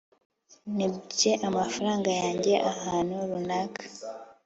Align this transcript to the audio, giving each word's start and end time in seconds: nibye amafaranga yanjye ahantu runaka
nibye 0.75 1.31
amafaranga 1.47 2.09
yanjye 2.21 2.53
ahantu 2.71 3.15
runaka 3.29 3.83